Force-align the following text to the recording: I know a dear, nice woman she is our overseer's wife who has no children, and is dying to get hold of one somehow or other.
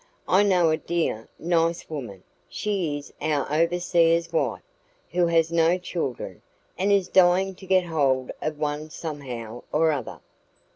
I 0.27 0.41
know 0.41 0.71
a 0.71 0.77
dear, 0.77 1.29
nice 1.37 1.87
woman 1.87 2.23
she 2.49 2.97
is 2.97 3.13
our 3.21 3.45
overseer's 3.53 4.33
wife 4.33 4.63
who 5.11 5.27
has 5.27 5.51
no 5.51 5.77
children, 5.77 6.41
and 6.75 6.91
is 6.91 7.07
dying 7.07 7.53
to 7.53 7.67
get 7.67 7.85
hold 7.85 8.31
of 8.41 8.57
one 8.57 8.89
somehow 8.89 9.61
or 9.71 9.91
other. 9.91 10.19